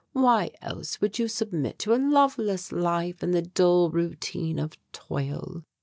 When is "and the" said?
3.21-3.43